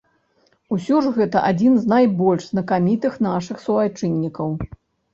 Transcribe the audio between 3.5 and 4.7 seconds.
суайчыннікаў.